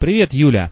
Привет, 0.00 0.32
Юля. 0.32 0.70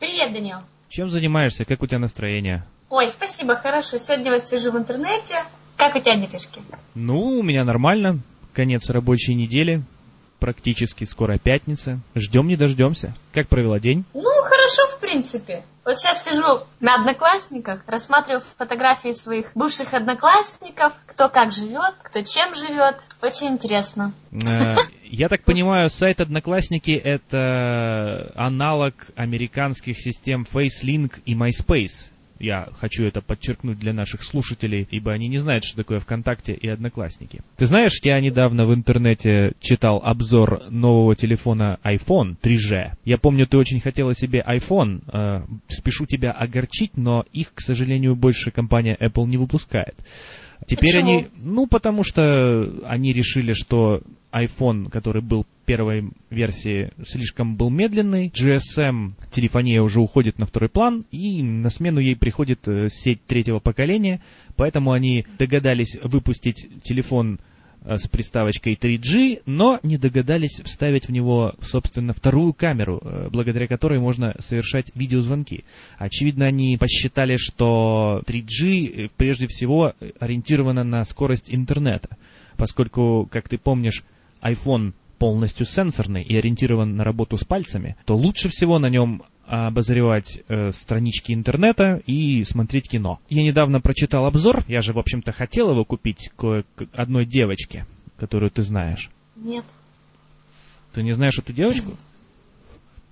Привет, 0.00 0.32
Данил. 0.32 0.56
Чем 0.88 1.10
занимаешься? 1.10 1.66
Как 1.66 1.82
у 1.82 1.86
тебя 1.86 1.98
настроение? 1.98 2.64
Ой, 2.88 3.10
спасибо, 3.10 3.54
хорошо. 3.56 3.98
Сегодня 3.98 4.32
вот 4.32 4.48
сижу 4.48 4.72
в 4.72 4.78
интернете. 4.78 5.44
Как 5.76 5.94
у 5.94 5.98
тебя 5.98 6.16
делишки? 6.16 6.62
Ну, 6.94 7.40
у 7.40 7.42
меня 7.42 7.64
нормально. 7.64 8.20
Конец 8.54 8.88
рабочей 8.88 9.34
недели. 9.34 9.82
Практически 10.40 11.04
скоро 11.04 11.36
пятница. 11.36 12.00
Ждем 12.14 12.48
не 12.48 12.56
дождемся. 12.56 13.12
Как 13.34 13.46
провела 13.46 13.78
день? 13.78 14.06
Ну, 14.14 14.22
хорошо, 14.42 14.86
в 14.96 15.00
принципе. 15.00 15.64
Вот 15.84 15.98
сейчас 15.98 16.24
сижу 16.24 16.62
на 16.80 16.94
Одноклассниках, 16.94 17.84
рассматриваю 17.86 18.40
фотографии 18.56 19.12
своих 19.12 19.52
бывших 19.54 19.92
одноклассников, 19.92 20.94
кто 21.04 21.28
как 21.28 21.52
живет, 21.52 21.94
кто 22.02 22.22
чем 22.22 22.54
живет. 22.54 23.04
Очень 23.20 23.48
интересно. 23.48 24.14
Я 25.12 25.28
так 25.28 25.42
понимаю, 25.44 25.90
сайт 25.90 26.22
Одноклассники 26.22 26.92
это 26.92 28.32
аналог 28.34 29.10
американских 29.14 30.00
систем 30.00 30.46
FaceLink 30.50 31.20
и 31.26 31.34
MySpace. 31.34 32.08
Я 32.38 32.68
хочу 32.72 33.04
это 33.04 33.20
подчеркнуть 33.20 33.78
для 33.78 33.92
наших 33.92 34.22
слушателей, 34.22 34.88
ибо 34.90 35.12
они 35.12 35.28
не 35.28 35.36
знают, 35.36 35.64
что 35.64 35.76
такое 35.76 35.98
ВКонтакте 35.98 36.54
и 36.54 36.66
Одноклассники. 36.66 37.42
Ты 37.58 37.66
знаешь, 37.66 38.00
я 38.02 38.18
недавно 38.20 38.64
в 38.64 38.72
интернете 38.72 39.52
читал 39.60 40.00
обзор 40.02 40.70
нового 40.70 41.14
телефона 41.14 41.78
iPhone 41.84 42.38
3G. 42.42 42.92
Я 43.04 43.18
помню, 43.18 43.46
ты 43.46 43.58
очень 43.58 43.80
хотела 43.80 44.14
себе 44.14 44.42
iPhone. 44.48 45.02
Э, 45.12 45.42
спешу 45.68 46.06
тебя 46.06 46.30
огорчить, 46.32 46.96
но 46.96 47.26
их, 47.34 47.52
к 47.52 47.60
сожалению, 47.60 48.16
больше 48.16 48.50
компания 48.50 48.96
Apple 48.98 49.26
не 49.26 49.36
выпускает. 49.36 49.94
Теперь 50.66 50.94
Почему? 50.94 51.10
они, 51.10 51.26
ну, 51.36 51.66
потому 51.66 52.02
что 52.02 52.82
они 52.86 53.12
решили, 53.12 53.52
что 53.52 54.02
iPhone, 54.32 54.90
который 54.90 55.22
был 55.22 55.46
первой 55.66 56.10
версии, 56.30 56.90
слишком 57.04 57.56
был 57.56 57.70
медленный. 57.70 58.28
GSM 58.28 59.12
телефония 59.30 59.82
уже 59.82 60.00
уходит 60.00 60.38
на 60.38 60.46
второй 60.46 60.68
план, 60.68 61.04
и 61.10 61.42
на 61.42 61.70
смену 61.70 62.00
ей 62.00 62.16
приходит 62.16 62.66
э, 62.66 62.88
сеть 62.90 63.24
третьего 63.26 63.58
поколения, 63.58 64.20
поэтому 64.56 64.92
они 64.92 65.24
догадались 65.38 65.96
выпустить 66.02 66.82
телефон 66.82 67.38
э, 67.84 67.96
с 67.96 68.08
приставочкой 68.08 68.74
3G, 68.74 69.42
но 69.46 69.78
не 69.82 69.98
догадались 69.98 70.60
вставить 70.64 71.06
в 71.06 71.12
него, 71.12 71.54
собственно, 71.60 72.12
вторую 72.12 72.54
камеру, 72.54 73.00
э, 73.02 73.28
благодаря 73.30 73.66
которой 73.66 74.00
можно 74.00 74.34
совершать 74.40 74.90
видеозвонки. 74.94 75.64
Очевидно, 75.98 76.46
они 76.46 76.76
посчитали, 76.76 77.36
что 77.36 78.22
3G 78.26 79.04
э, 79.04 79.08
прежде 79.16 79.46
всего 79.46 79.94
ориентирована 80.18 80.82
на 80.84 81.04
скорость 81.04 81.54
интернета, 81.54 82.16
поскольку, 82.56 83.28
как 83.30 83.48
ты 83.48 83.58
помнишь, 83.58 84.02
iPhone 84.42 84.92
полностью 85.18 85.66
сенсорный 85.66 86.22
и 86.22 86.36
ориентирован 86.36 86.96
на 86.96 87.04
работу 87.04 87.38
с 87.38 87.44
пальцами, 87.44 87.96
то 88.06 88.16
лучше 88.16 88.48
всего 88.48 88.78
на 88.78 88.88
нем 88.88 89.22
обозревать 89.46 90.40
э, 90.48 90.72
странички 90.72 91.32
интернета 91.32 92.00
и 92.06 92.42
смотреть 92.44 92.88
кино. 92.88 93.20
Я 93.28 93.42
недавно 93.42 93.80
прочитал 93.80 94.26
обзор, 94.26 94.64
я 94.68 94.80
же, 94.82 94.92
в 94.92 94.98
общем-то, 94.98 95.32
хотел 95.32 95.70
его 95.70 95.84
купить 95.84 96.30
к 96.36 96.64
к 96.74 96.86
одной 96.92 97.26
девочке, 97.26 97.86
которую 98.16 98.50
ты 98.50 98.62
знаешь. 98.62 99.10
Нет. 99.36 99.64
Ты 100.94 101.02
не 101.02 101.12
знаешь 101.12 101.38
эту 101.38 101.52
девочку? 101.52 101.92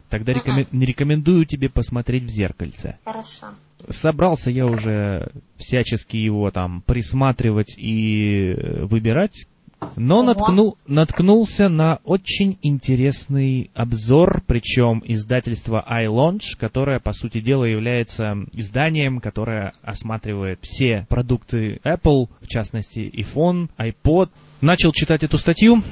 Тогда 0.08 0.32
Мгм. 0.32 0.40
рекомен- 0.40 0.68
не 0.72 0.86
рекомендую 0.86 1.46
тебе 1.46 1.68
посмотреть 1.68 2.24
в 2.24 2.28
зеркальце. 2.28 2.98
Хорошо. 3.04 3.48
Собрался 3.88 4.50
я 4.50 4.66
уже 4.66 5.30
всячески 5.56 6.16
его 6.16 6.50
там 6.50 6.82
присматривать 6.82 7.74
и 7.78 8.52
э, 8.52 8.84
выбирать, 8.84 9.46
но 9.96 10.18
Ого. 10.18 10.22
наткнул, 10.24 10.78
наткнулся 10.86 11.68
на 11.68 11.98
очень 12.04 12.58
интересный 12.62 13.70
обзор, 13.74 14.42
причем 14.46 15.02
издательство 15.04 15.84
iLaunch, 15.90 16.56
которое, 16.58 17.00
по 17.00 17.12
сути 17.12 17.40
дела, 17.40 17.64
является 17.64 18.34
изданием, 18.52 19.20
которое 19.20 19.72
осматривает 19.82 20.58
все 20.62 21.06
продукты 21.08 21.80
Apple, 21.84 22.28
в 22.40 22.48
частности 22.48 23.10
iPhone, 23.14 23.68
iPod. 23.78 24.30
Начал 24.60 24.92
читать 24.92 25.22
эту 25.22 25.38
статью, 25.38 25.82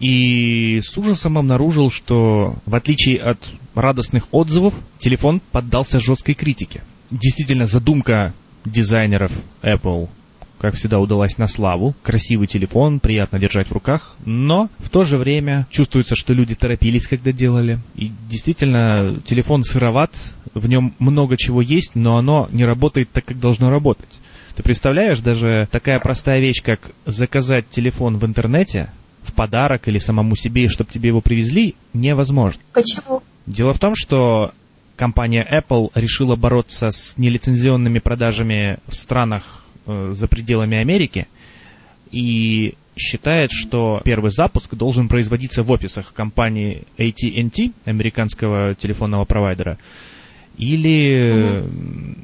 и 0.00 0.80
с 0.80 0.96
ужасом 0.96 1.38
обнаружил, 1.38 1.90
что 1.90 2.54
в 2.66 2.74
отличие 2.74 3.18
от 3.18 3.38
радостных 3.74 4.28
отзывов, 4.32 4.74
телефон 4.98 5.40
поддался 5.52 5.98
жесткой 5.98 6.34
критике. 6.34 6.82
Действительно, 7.10 7.66
задумка 7.66 8.34
дизайнеров 8.64 9.32
Apple, 9.62 10.08
как 10.58 10.74
всегда, 10.74 10.98
удалась 10.98 11.38
на 11.38 11.48
славу. 11.48 11.94
Красивый 12.02 12.46
телефон, 12.46 13.00
приятно 13.00 13.38
держать 13.38 13.68
в 13.68 13.72
руках, 13.72 14.16
но 14.24 14.68
в 14.78 14.90
то 14.90 15.04
же 15.04 15.18
время 15.18 15.66
чувствуется, 15.70 16.16
что 16.16 16.32
люди 16.32 16.54
торопились, 16.54 17.06
когда 17.06 17.32
делали. 17.32 17.78
И 17.94 18.12
действительно, 18.28 19.14
телефон 19.24 19.62
сыроват, 19.62 20.10
в 20.54 20.68
нем 20.68 20.94
много 20.98 21.36
чего 21.36 21.62
есть, 21.62 21.94
но 21.94 22.16
оно 22.16 22.48
не 22.52 22.64
работает 22.64 23.10
так, 23.10 23.24
как 23.24 23.38
должно 23.38 23.70
работать. 23.70 24.08
Ты 24.56 24.62
представляешь, 24.62 25.20
даже 25.20 25.68
такая 25.70 26.00
простая 26.00 26.40
вещь, 26.40 26.62
как 26.62 26.80
заказать 27.06 27.70
телефон 27.70 28.18
в 28.18 28.24
интернете, 28.24 28.90
в 29.22 29.32
подарок 29.32 29.86
или 29.86 29.98
самому 29.98 30.34
себе, 30.34 30.68
чтобы 30.68 30.90
тебе 30.90 31.08
его 31.08 31.20
привезли, 31.20 31.76
невозможно. 31.92 32.60
Почему? 32.72 33.22
Дело 33.46 33.72
в 33.72 33.78
том, 33.78 33.94
что 33.94 34.52
компания 34.96 35.46
Apple 35.48 35.90
решила 35.94 36.34
бороться 36.34 36.90
с 36.90 37.16
нелицензионными 37.16 38.00
продажами 38.00 38.78
в 38.88 38.94
странах 38.94 39.62
э, 39.88 40.14
за 40.14 40.28
пределами 40.28 40.78
Америки 40.78 41.26
и 42.10 42.74
считает, 42.96 43.50
что 43.52 44.00
первый 44.04 44.30
запуск 44.30 44.74
должен 44.74 45.08
производиться 45.08 45.62
в 45.62 45.70
офисах 45.70 46.12
компании 46.12 46.84
AT&T, 46.98 47.72
американского 47.84 48.74
телефонного 48.74 49.24
провайдера, 49.24 49.78
или, 50.56 51.62
м, 51.62 52.16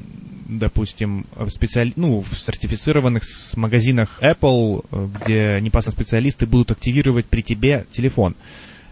допустим, 0.47 1.25
в, 1.35 1.49
специали... 1.49 1.93
ну, 1.95 2.19
в 2.19 2.37
сертифицированных 2.37 3.23
магазинах 3.55 4.21
Apple, 4.21 4.85
где 5.19 5.59
непосредственно 5.61 6.05
специалисты 6.05 6.45
будут 6.45 6.71
активировать 6.71 7.25
при 7.25 7.41
тебе 7.41 7.85
телефон. 7.91 8.35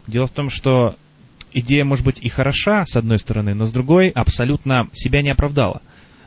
Дело 0.08 0.28
в 0.28 0.32
том, 0.32 0.50
что 0.50 0.96
идея 1.54 1.86
может 1.86 2.06
быть 2.06 2.20
и 2.22 2.30
хороша, 2.30 2.86
с 2.86 2.96
одной 2.96 3.20
стороны, 3.20 3.54
но 3.54 3.66
с 3.66 3.72
другой 3.72 4.10
абсолютно 4.10 4.90
себя 4.94 5.22
не 5.22 5.30
оправдала. 5.30 5.82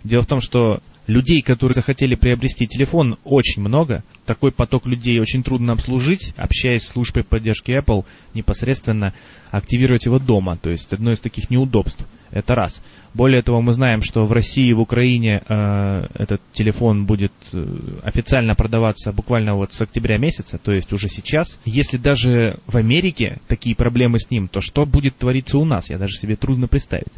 Дело 0.04 0.22
в 0.22 0.26
том, 0.26 0.40
что 0.40 0.80
людей, 1.06 1.42
которые 1.42 1.74
захотели 1.74 2.14
приобрести 2.14 2.66
телефон, 2.66 3.18
очень 3.24 3.62
много. 3.62 4.02
Такой 4.24 4.52
поток 4.52 4.86
людей 4.86 5.20
очень 5.20 5.42
трудно 5.42 5.72
обслужить, 5.72 6.32
общаясь 6.36 6.82
с 6.82 6.88
службой 6.88 7.24
поддержки 7.24 7.70
Apple, 7.70 8.04
непосредственно 8.34 9.14
активировать 9.50 10.06
его 10.06 10.18
дома. 10.18 10.56
То 10.56 10.70
есть 10.70 10.92
одно 10.92 11.12
из 11.12 11.20
таких 11.20 11.50
неудобств. 11.50 12.04
Это 12.30 12.54
раз. 12.54 12.82
Более 13.14 13.40
того, 13.40 13.62
мы 13.62 13.72
знаем, 13.72 14.02
что 14.02 14.26
в 14.26 14.32
России 14.32 14.68
и 14.68 14.72
в 14.72 14.80
Украине 14.80 15.42
э, 15.48 16.06
этот 16.14 16.42
телефон 16.52 17.06
будет 17.06 17.32
э, 17.52 17.66
официально 18.02 18.54
продаваться 18.54 19.12
буквально 19.12 19.54
вот 19.54 19.72
с 19.72 19.80
октября 19.80 20.18
месяца, 20.18 20.58
то 20.58 20.72
есть 20.72 20.92
уже 20.92 21.08
сейчас. 21.08 21.60
Если 21.64 21.96
даже 21.96 22.58
в 22.66 22.76
Америке 22.76 23.38
такие 23.46 23.76
проблемы 23.76 24.18
с 24.18 24.30
ним, 24.30 24.48
то 24.48 24.60
что 24.60 24.84
будет 24.84 25.16
твориться 25.16 25.56
у 25.56 25.64
нас, 25.64 25.88
я 25.88 25.98
даже 25.98 26.18
себе 26.18 26.36
трудно 26.36 26.66
представить. 26.66 27.12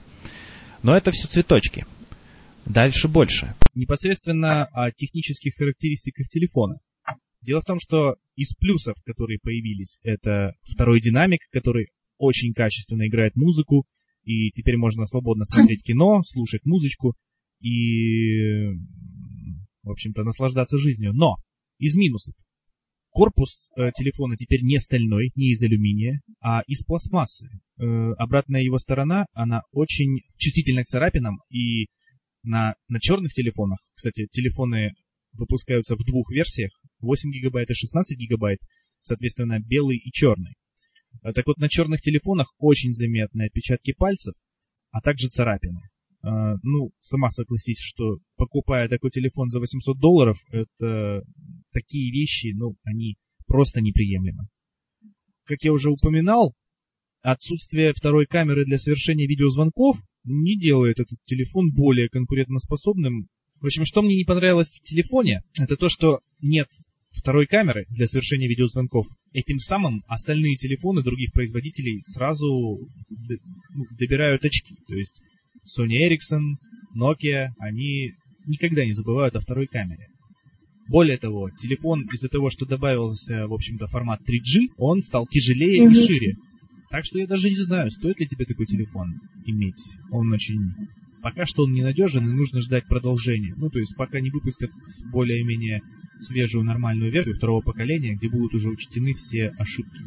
Но 0.82 0.96
это 0.96 1.10
все 1.10 1.26
цветочки. 1.26 1.86
Дальше 2.68 3.08
больше. 3.08 3.54
Непосредственно 3.74 4.64
о 4.66 4.90
технических 4.90 5.54
характеристиках 5.56 6.28
телефона. 6.28 6.80
Дело 7.40 7.60
в 7.62 7.64
том, 7.64 7.78
что 7.80 8.16
из 8.36 8.52
плюсов, 8.54 8.96
которые 9.06 9.38
появились, 9.42 10.00
это 10.02 10.52
второй 10.62 11.00
динамик, 11.00 11.40
который 11.50 11.88
очень 12.18 12.52
качественно 12.52 13.06
играет 13.08 13.36
музыку, 13.36 13.86
и 14.24 14.50
теперь 14.50 14.76
можно 14.76 15.06
свободно 15.06 15.44
смотреть 15.46 15.82
кино, 15.82 16.22
слушать 16.24 16.66
музычку 16.66 17.14
и, 17.60 18.66
в 19.82 19.90
общем-то, 19.90 20.22
наслаждаться 20.22 20.76
жизнью. 20.76 21.12
Но 21.14 21.36
из 21.78 21.96
минусов. 21.96 22.34
Корпус 23.10 23.70
э, 23.76 23.90
телефона 23.96 24.36
теперь 24.36 24.60
не 24.62 24.78
стальной, 24.78 25.32
не 25.34 25.52
из 25.52 25.62
алюминия, 25.62 26.20
а 26.40 26.60
из 26.66 26.84
пластмассы. 26.84 27.48
Э, 27.78 27.84
обратная 28.18 28.60
его 28.60 28.76
сторона, 28.76 29.24
она 29.32 29.62
очень 29.72 30.18
чувствительна 30.36 30.82
к 30.82 30.86
царапинам, 30.86 31.38
и 31.50 31.86
на, 32.48 32.74
на 32.88 32.98
черных 32.98 33.32
телефонах, 33.32 33.78
кстати, 33.94 34.26
телефоны 34.30 34.94
выпускаются 35.32 35.94
в 35.94 36.04
двух 36.04 36.32
версиях, 36.32 36.70
8 37.00 37.30
гигабайт 37.30 37.70
и 37.70 37.74
16 37.74 38.18
гигабайт, 38.18 38.58
соответственно, 39.02 39.60
белый 39.60 39.98
и 39.98 40.10
черный. 40.10 40.54
А 41.22 41.32
Так 41.32 41.46
вот, 41.46 41.58
на 41.58 41.68
черных 41.68 42.00
телефонах 42.00 42.52
очень 42.58 42.92
заметны 42.92 43.46
отпечатки 43.46 43.92
пальцев, 43.92 44.34
а 44.90 45.00
также 45.00 45.28
царапины. 45.28 45.80
А, 46.22 46.54
Ну, 46.62 46.90
сама 47.00 47.30
согласись, 47.30 47.80
что 47.80 48.18
покупая 48.36 48.88
такой 48.88 49.10
телефон 49.10 49.50
за 49.50 49.60
800 49.60 49.98
долларов, 49.98 50.38
это 50.50 51.22
такие 51.72 52.10
вещи, 52.10 52.54
ну, 52.54 52.76
они 52.84 53.16
просто 53.46 53.80
неприемлемы. 53.80 54.44
Как 55.44 55.62
я 55.62 55.72
уже 55.72 55.90
упоминал, 55.90 56.54
отсутствие 57.22 57.92
второй 57.92 58.26
камеры 58.26 58.64
для 58.64 58.78
совершения 58.78 59.26
видеозвонков 59.26 59.96
не 60.24 60.58
делает 60.58 61.00
этот 61.00 61.18
телефон 61.24 61.70
более 61.72 62.08
конкурентоспособным. 62.08 63.28
В 63.60 63.66
общем, 63.66 63.84
что 63.84 64.02
мне 64.02 64.16
не 64.16 64.24
понравилось 64.24 64.68
в 64.68 64.82
телефоне, 64.82 65.42
это 65.58 65.76
то, 65.76 65.88
что 65.88 66.20
нет 66.40 66.68
второй 67.10 67.46
камеры 67.46 67.84
для 67.90 68.06
совершения 68.06 68.48
видеозвонков. 68.48 69.06
Этим 69.32 69.58
самым 69.58 70.02
остальные 70.06 70.56
телефоны 70.56 71.02
других 71.02 71.32
производителей 71.32 72.02
сразу 72.06 72.46
ну, 72.48 73.84
добирают 73.98 74.44
очки. 74.44 74.74
То 74.86 74.94
есть 74.94 75.20
Sony 75.66 76.08
Ericsson, 76.08 76.54
Nokia, 76.96 77.48
они 77.58 78.12
никогда 78.46 78.84
не 78.84 78.92
забывают 78.92 79.34
о 79.36 79.40
второй 79.40 79.66
камере. 79.66 80.06
Более 80.88 81.18
того, 81.18 81.50
телефон 81.50 82.02
из-за 82.12 82.28
того, 82.28 82.48
что 82.48 82.64
добавился, 82.64 83.46
в 83.46 83.52
общем-то, 83.52 83.88
формат 83.88 84.20
3G, 84.20 84.68
он 84.78 85.02
стал 85.02 85.26
тяжелее 85.26 85.84
mm-hmm. 85.84 85.90
и 85.90 86.06
шире. 86.06 86.36
Так 86.90 87.04
что 87.04 87.18
я 87.18 87.26
даже 87.26 87.50
не 87.50 87.56
знаю, 87.56 87.90
стоит 87.90 88.18
ли 88.20 88.26
тебе 88.26 88.44
такой 88.44 88.66
телефон 88.66 89.12
иметь. 89.44 89.82
Он 90.10 90.32
очень... 90.32 90.60
Пока 91.20 91.46
что 91.46 91.64
он 91.64 91.72
ненадежен, 91.72 92.28
и 92.28 92.32
нужно 92.32 92.62
ждать 92.62 92.86
продолжения. 92.86 93.52
Ну, 93.56 93.68
то 93.70 93.80
есть, 93.80 93.96
пока 93.96 94.20
не 94.20 94.30
выпустят 94.30 94.70
более-менее 95.12 95.80
свежую 96.20 96.64
нормальную 96.64 97.10
версию 97.10 97.36
второго 97.36 97.60
поколения, 97.60 98.14
где 98.14 98.30
будут 98.30 98.54
уже 98.54 98.68
учтены 98.68 99.14
все 99.14 99.52
ошибки. 99.58 100.00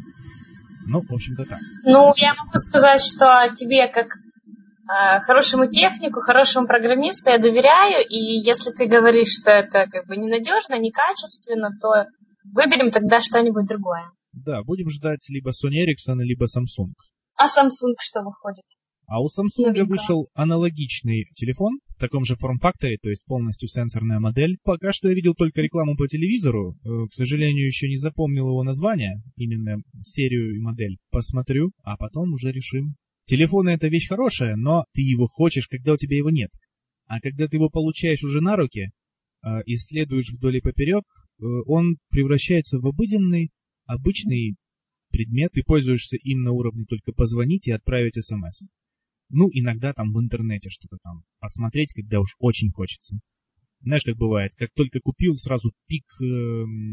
Ну, 0.87 1.01
в 1.01 1.13
общем-то 1.13 1.43
так. 1.45 1.59
Ну, 1.83 2.13
я 2.15 2.33
могу 2.35 2.57
сказать, 2.57 3.01
что 3.01 3.53
тебе, 3.55 3.87
как 3.87 4.07
э, 4.07 5.19
хорошему 5.21 5.69
технику, 5.69 6.21
хорошему 6.21 6.65
программисту 6.65 7.29
я 7.29 7.37
доверяю, 7.37 8.07
и 8.07 8.39
если 8.39 8.71
ты 8.71 8.87
говоришь, 8.87 9.37
что 9.39 9.51
это 9.51 9.87
как 9.91 10.07
бы 10.07 10.15
ненадежно, 10.15 10.79
некачественно, 10.79 11.69
то 11.81 12.05
выберем 12.53 12.89
тогда 12.89 13.19
что-нибудь 13.19 13.67
другое. 13.67 14.09
Да, 14.43 14.63
будем 14.63 14.89
ждать 14.89 15.25
либо 15.29 15.51
Sony 15.51 15.85
Ericsson, 15.85 16.17
либо 16.19 16.45
Samsung. 16.45 16.93
А 17.37 17.45
Samsung 17.45 17.95
что 17.99 18.23
выходит? 18.23 18.65
А 19.11 19.21
у 19.21 19.25
Samsung 19.25 19.73
Новинка. 19.73 19.89
вышел 19.89 20.29
аналогичный 20.33 21.25
телефон 21.35 21.79
в 21.97 21.99
таком 21.99 22.23
же 22.23 22.37
форм-факторе, 22.37 22.97
то 23.01 23.09
есть 23.09 23.25
полностью 23.25 23.67
сенсорная 23.67 24.19
модель. 24.19 24.57
Пока 24.63 24.93
что 24.93 25.09
я 25.09 25.15
видел 25.15 25.33
только 25.33 25.59
рекламу 25.59 25.97
по 25.97 26.07
телевизору. 26.07 26.77
Э, 26.85 27.07
к 27.09 27.13
сожалению, 27.13 27.65
еще 27.65 27.89
не 27.89 27.97
запомнил 27.97 28.47
его 28.47 28.63
название, 28.63 29.21
именно 29.35 29.81
серию 30.01 30.55
и 30.55 30.59
модель. 30.59 30.97
Посмотрю, 31.09 31.71
а 31.83 31.97
потом 31.97 32.31
уже 32.31 32.53
решим. 32.53 32.95
Телефон 33.25 33.67
это 33.67 33.89
вещь 33.89 34.07
хорошая, 34.07 34.55
но 34.55 34.83
ты 34.93 35.01
его 35.01 35.27
хочешь, 35.27 35.67
когда 35.67 35.91
у 35.93 35.97
тебя 35.97 36.15
его 36.15 36.29
нет. 36.29 36.51
А 37.07 37.19
когда 37.19 37.49
ты 37.49 37.57
его 37.57 37.69
получаешь 37.69 38.23
уже 38.23 38.39
на 38.39 38.55
руки, 38.55 38.91
э, 39.43 39.47
исследуешь 39.65 40.29
вдоль 40.29 40.57
и 40.57 40.61
поперек, 40.61 41.03
э, 41.03 41.43
он 41.65 41.97
превращается 42.11 42.79
в 42.79 42.87
обыденный, 42.87 43.51
обычный 43.91 44.55
предмет, 45.11 45.51
и 45.57 45.61
пользуешься 45.61 46.15
им 46.17 46.43
на 46.43 46.51
уровне 46.51 46.85
только 46.85 47.11
позвонить 47.11 47.67
и 47.67 47.71
отправить 47.71 48.15
смс. 48.23 48.67
Ну, 49.29 49.49
иногда 49.53 49.93
там 49.93 50.11
в 50.13 50.19
интернете 50.19 50.69
что-то 50.69 50.97
там 51.03 51.23
посмотреть, 51.39 51.93
когда 51.93 52.19
уж 52.19 52.35
очень 52.39 52.71
хочется. 52.71 53.17
Знаешь, 53.81 54.03
как 54.03 54.15
бывает, 54.15 54.51
как 54.57 54.69
только 54.75 54.99
купил, 54.99 55.35
сразу 55.35 55.71
пик 55.87 56.05
э, 56.21 56.25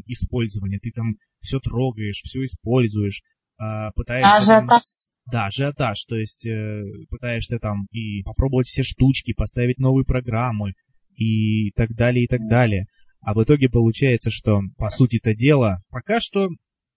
использования. 0.06 0.78
Ты 0.78 0.90
там 0.92 1.16
все 1.40 1.58
трогаешь, 1.58 2.22
все 2.24 2.44
используешь, 2.44 3.22
э, 3.60 3.90
пытаешься... 3.94 4.36
Ажиотаж. 4.36 4.82
Да, 5.30 5.46
ажиотаж. 5.46 6.04
То 6.04 6.16
есть 6.16 6.46
э, 6.46 6.82
пытаешься 7.10 7.58
там 7.58 7.86
и 7.90 8.22
попробовать 8.22 8.68
все 8.68 8.82
штучки, 8.82 9.34
поставить 9.34 9.78
новые 9.78 10.04
программы 10.04 10.72
и 11.14 11.72
так 11.72 11.90
далее, 11.90 12.24
и 12.24 12.28
так 12.28 12.40
далее. 12.48 12.86
А 13.20 13.34
в 13.34 13.42
итоге 13.42 13.68
получается, 13.68 14.30
что, 14.30 14.60
по 14.78 14.88
сути-то 14.90 15.34
дела, 15.34 15.76
пока 15.90 16.20
что 16.20 16.48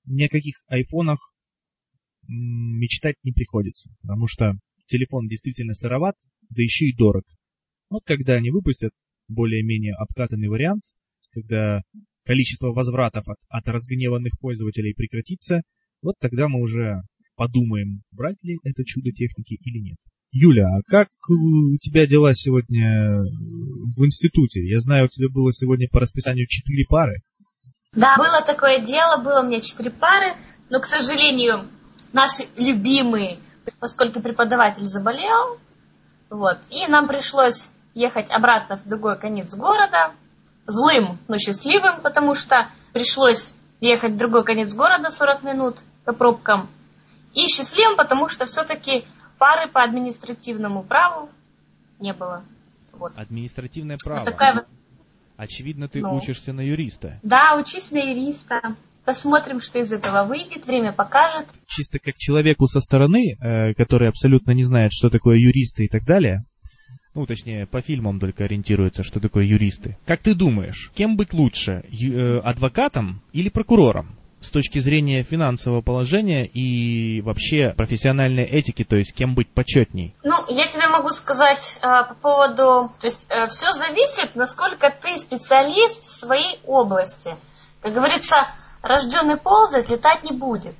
ни 0.05 0.23
о 0.23 0.29
каких 0.29 0.55
айфонах 0.67 1.19
мечтать 2.27 3.15
не 3.23 3.31
приходится. 3.31 3.89
Потому 4.01 4.27
что 4.27 4.53
телефон 4.87 5.27
действительно 5.27 5.73
сыроват, 5.73 6.15
да 6.49 6.61
еще 6.61 6.85
и 6.85 6.95
дорог. 6.95 7.23
Вот 7.89 8.03
когда 8.05 8.35
они 8.35 8.51
выпустят 8.51 8.91
более-менее 9.27 9.93
обкатанный 9.95 10.47
вариант, 10.47 10.83
когда 11.31 11.81
количество 12.23 12.67
возвратов 12.67 13.27
от, 13.27 13.37
от 13.49 13.67
разгневанных 13.67 14.33
пользователей 14.39 14.93
прекратится, 14.93 15.61
вот 16.01 16.15
тогда 16.19 16.47
мы 16.47 16.61
уже 16.61 17.01
подумаем, 17.35 18.01
брать 18.11 18.41
ли 18.43 18.57
это 18.63 18.83
чудо 18.85 19.11
техники 19.11 19.57
или 19.61 19.79
нет. 19.79 19.97
Юля, 20.33 20.67
а 20.67 20.81
как 20.87 21.09
у 21.29 21.77
тебя 21.77 22.07
дела 22.07 22.33
сегодня 22.33 23.19
в 23.97 24.05
институте? 24.05 24.61
Я 24.65 24.79
знаю, 24.79 25.05
у 25.05 25.09
тебя 25.09 25.27
было 25.33 25.51
сегодня 25.51 25.87
по 25.91 25.99
расписанию 25.99 26.47
четыре 26.47 26.85
пары. 26.87 27.15
Да, 27.93 28.15
было 28.17 28.41
такое 28.41 28.79
дело, 28.79 29.17
было 29.17 29.41
у 29.41 29.43
меня 29.43 29.59
четыре 29.59 29.91
пары, 29.91 30.33
но, 30.69 30.79
к 30.79 30.85
сожалению, 30.85 31.67
наши 32.13 32.43
любимые 32.55 33.39
поскольку 33.79 34.21
преподаватель 34.21 34.87
заболел, 34.87 35.59
вот, 36.29 36.57
и 36.69 36.87
нам 36.87 37.07
пришлось 37.07 37.71
ехать 37.93 38.31
обратно 38.31 38.77
в 38.77 38.87
другой 38.87 39.17
конец 39.17 39.53
города, 39.53 40.11
злым, 40.67 41.17
но 41.27 41.37
счастливым, 41.37 42.01
потому 42.01 42.35
что 42.35 42.69
пришлось 42.93 43.53
ехать 43.81 44.13
в 44.13 44.17
другой 44.17 44.43
конец 44.43 44.73
города 44.73 45.09
40 45.09 45.43
минут 45.43 45.77
по 46.05 46.13
пробкам, 46.13 46.69
и 47.33 47.47
счастливым, 47.47 47.97
потому 47.97 48.29
что 48.29 48.45
все-таки 48.45 49.05
пары 49.37 49.67
по 49.67 49.81
административному 49.81 50.83
праву 50.83 51.29
не 51.99 52.13
было. 52.13 52.43
Вот. 52.93 53.13
Административное 53.17 53.97
право. 54.03 54.19
Вот 54.19 54.25
такая 54.25 54.53
вот... 54.53 54.67
Очевидно, 55.41 55.89
ты 55.89 56.01
ну, 56.01 56.15
учишься 56.15 56.53
на 56.53 56.61
юриста. 56.61 57.19
Да, 57.23 57.57
учусь 57.59 57.89
на 57.89 57.97
юриста. 57.97 58.75
Посмотрим, 59.05 59.59
что 59.59 59.79
из 59.79 59.91
этого 59.91 60.23
выйдет, 60.23 60.67
время 60.67 60.93
покажет. 60.93 61.47
Чисто 61.65 61.97
как 61.97 62.15
человеку 62.17 62.67
со 62.67 62.79
стороны, 62.79 63.37
э, 63.41 63.73
который 63.73 64.07
абсолютно 64.07 64.51
не 64.51 64.63
знает, 64.63 64.91
что 64.93 65.09
такое 65.09 65.37
юристы 65.39 65.85
и 65.85 65.87
так 65.87 66.03
далее, 66.05 66.43
ну, 67.15 67.25
точнее, 67.25 67.65
по 67.65 67.81
фильмам 67.81 68.19
только 68.19 68.43
ориентируется, 68.43 69.01
что 69.01 69.19
такое 69.19 69.45
юристы. 69.45 69.97
Как 70.05 70.21
ты 70.21 70.35
думаешь, 70.35 70.91
кем 70.93 71.17
быть 71.17 71.33
лучше, 71.33 71.83
э, 71.91 72.37
адвокатом 72.43 73.23
или 73.33 73.49
прокурором? 73.49 74.15
С 74.41 74.49
точки 74.49 74.79
зрения 74.79 75.21
финансового 75.21 75.81
положения 75.81 76.47
и 76.47 77.21
вообще 77.21 77.75
профессиональной 77.77 78.43
этики, 78.43 78.83
то 78.83 78.95
есть 78.95 79.13
кем 79.13 79.35
быть 79.35 79.53
почетней? 79.53 80.15
Ну, 80.23 80.33
я 80.47 80.67
тебе 80.67 80.87
могу 80.87 81.09
сказать 81.09 81.77
э, 81.77 81.81
по 81.81 82.15
поводу... 82.19 82.89
То 82.99 83.05
есть 83.05 83.27
э, 83.29 83.47
все 83.47 83.71
зависит, 83.73 84.35
насколько 84.35 84.89
ты 84.89 85.17
специалист 85.19 86.03
в 86.05 86.11
своей 86.11 86.59
области. 86.65 87.35
Как 87.81 87.93
говорится, 87.93 88.47
рожденный 88.81 89.37
ползать, 89.37 89.89
летать 89.89 90.23
не 90.23 90.35
будет. 90.35 90.75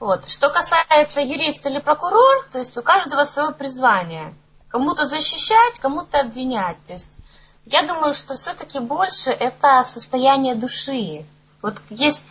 Вот. 0.00 0.28
Что 0.28 0.50
касается 0.50 1.20
юриста 1.20 1.68
или 1.68 1.78
прокурор, 1.78 2.46
то 2.50 2.58
есть 2.58 2.76
у 2.78 2.82
каждого 2.82 3.24
свое 3.24 3.52
призвание. 3.52 4.34
Кому-то 4.68 5.04
защищать, 5.04 5.78
кому-то 5.80 6.20
обвинять. 6.20 6.76
То 6.84 6.94
есть 6.94 7.18
я 7.64 7.82
думаю, 7.82 8.14
что 8.14 8.34
все-таки 8.34 8.80
больше 8.80 9.30
это 9.30 9.84
состояние 9.84 10.54
души. 10.54 11.24
Вот 11.62 11.80
есть 11.90 12.26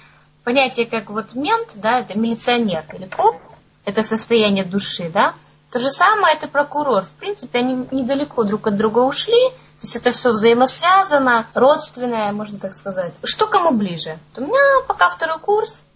понятие 0.48 0.86
как 0.86 1.10
вот 1.10 1.34
мент, 1.34 1.72
да, 1.76 2.00
это 2.00 2.18
милиционер 2.18 2.86
или 2.94 3.06
коп, 3.06 3.36
это 3.84 4.02
состояние 4.02 4.64
души, 4.64 5.12
да. 5.14 5.34
То 5.74 5.78
же 5.78 5.90
самое 5.90 6.38
это 6.38 6.48
прокурор. 6.48 7.04
В 7.04 7.16
принципе, 7.16 7.60
они 7.60 7.86
недалеко 7.92 8.46
друг 8.46 8.68
от 8.68 8.78
друга 8.78 9.00
ушли, 9.00 9.50
то 9.50 9.82
есть 9.82 9.98
это 9.98 10.12
все 10.12 10.30
взаимосвязано, 10.30 11.48
родственное, 11.54 12.32
можно 12.32 12.60
так 12.60 12.74
сказать. 12.74 13.12
Что 13.26 13.48
кому 13.48 13.72
ближе? 13.72 14.20
У 14.38 14.42
меня 14.42 14.86
пока 14.88 15.10
второй 15.10 15.40
курс. 15.40 15.88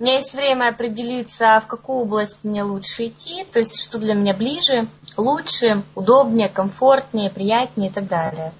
У 0.00 0.02
меня 0.02 0.16
есть 0.16 0.34
время 0.34 0.70
определиться, 0.70 1.60
в 1.60 1.68
какую 1.68 1.98
область 2.00 2.42
мне 2.42 2.64
лучше 2.64 3.06
идти, 3.06 3.44
то 3.44 3.60
есть 3.60 3.80
что 3.80 3.98
для 3.98 4.14
меня 4.14 4.34
ближе, 4.34 4.88
лучше, 5.16 5.84
удобнее, 5.94 6.48
комфортнее, 6.48 7.30
приятнее 7.30 7.88
и 7.88 7.92
так 7.92 8.08
далее. 8.08 8.52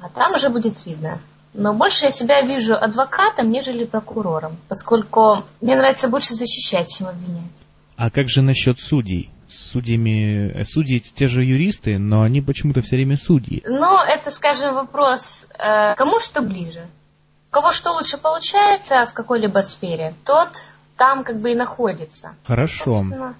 А 0.00 0.08
там 0.10 0.34
уже 0.34 0.48
будет 0.48 0.86
видно. 0.86 1.18
Но 1.56 1.74
больше 1.74 2.04
я 2.04 2.10
себя 2.10 2.42
вижу 2.42 2.76
адвокатом, 2.76 3.50
нежели 3.50 3.84
прокурором, 3.84 4.56
поскольку 4.68 5.44
мне 5.60 5.74
нравится 5.74 6.08
больше 6.08 6.34
защищать, 6.34 6.94
чем 6.94 7.08
обвинять. 7.08 7.64
А 7.96 8.10
как 8.10 8.28
же 8.28 8.42
насчет 8.42 8.78
судей? 8.78 9.30
судьями, 9.48 10.52
э, 10.54 10.64
судьи 10.64 11.00
те 11.00 11.28
же 11.28 11.44
юристы, 11.44 11.98
но 11.98 12.22
они 12.22 12.40
почему-то 12.40 12.82
все 12.82 12.96
время 12.96 13.16
судьи. 13.16 13.62
Ну, 13.64 14.02
это, 14.02 14.30
скажем, 14.30 14.74
вопрос, 14.74 15.46
э, 15.58 15.94
кому 15.94 16.20
что 16.20 16.42
ближе. 16.42 16.86
У 17.50 17.52
кого 17.52 17.72
что 17.72 17.92
лучше 17.92 18.18
получается 18.18 19.06
в 19.06 19.14
какой-либо 19.14 19.60
сфере, 19.60 20.14
тот 20.24 20.48
там 20.96 21.24
как 21.24 21.40
бы 21.40 21.52
и 21.52 21.54
находится. 21.54 22.34
Хорошо. 22.44 22.96
Собственно. 22.96 23.34